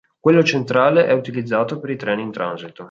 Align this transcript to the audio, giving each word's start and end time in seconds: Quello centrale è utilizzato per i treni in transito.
Quello 0.19 0.41
centrale 0.41 1.05
è 1.05 1.13
utilizzato 1.13 1.79
per 1.79 1.91
i 1.91 1.95
treni 1.95 2.23
in 2.23 2.31
transito. 2.31 2.79